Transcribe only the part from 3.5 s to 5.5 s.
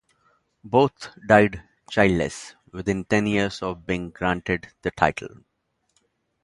of being granted the title.